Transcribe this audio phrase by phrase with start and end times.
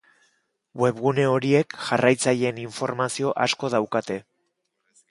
[0.83, 4.21] Webgune horiek jarraitzaileen informazio asko daukate.